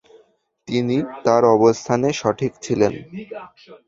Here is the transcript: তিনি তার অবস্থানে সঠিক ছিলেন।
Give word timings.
তিনি 0.67 0.95
তার 1.25 1.43
অবস্থানে 1.55 2.09
সঠিক 2.13 2.51
ছিলেন। 2.61 2.93